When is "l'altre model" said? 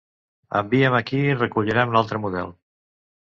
1.97-2.51